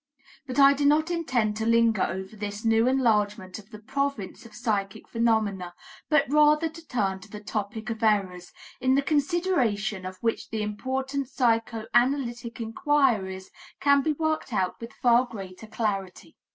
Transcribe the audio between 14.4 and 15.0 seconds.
out with